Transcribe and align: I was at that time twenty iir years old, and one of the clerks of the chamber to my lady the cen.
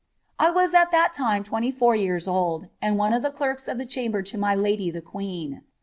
I 0.39 0.49
was 0.49 0.73
at 0.73 0.89
that 0.89 1.13
time 1.13 1.43
twenty 1.43 1.71
iir 1.71 1.95
years 2.01 2.27
old, 2.27 2.69
and 2.81 2.97
one 2.97 3.13
of 3.13 3.21
the 3.21 3.29
clerks 3.29 3.67
of 3.67 3.77
the 3.77 3.85
chamber 3.85 4.23
to 4.23 4.35
my 4.35 4.55
lady 4.55 4.89
the 4.89 5.03
cen. 5.13 5.61